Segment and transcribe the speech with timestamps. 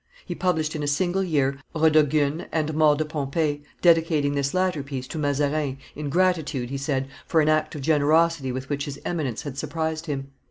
[0.25, 4.81] He published in a single year Rodogune and the Mort de Pompee, dedicating this latter
[4.81, 8.99] piece to Mazarin, in gratitude, he said, for an act of generosity with which his
[9.05, 10.31] Eminence had surprised him.